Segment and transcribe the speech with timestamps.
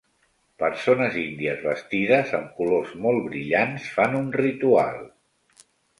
[0.61, 4.99] Persones índies vestides amb colors molt brillants fan un ritual.